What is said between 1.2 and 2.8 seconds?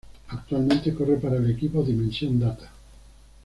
el equipo Dimension Data.